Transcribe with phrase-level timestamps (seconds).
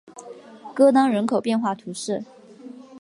[0.75, 2.25] 戈当人口变化图示